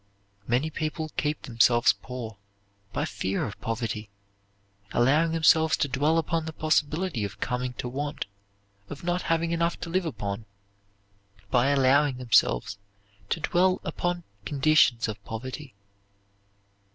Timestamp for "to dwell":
5.77-6.17, 13.29-13.79